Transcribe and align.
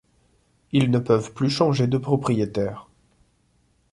Ils 0.71 0.89
ne 0.89 0.97
peuvent 0.97 1.31
plus 1.31 1.51
changer 1.51 1.85
de 1.85 1.99
propriétaires. 1.99 2.87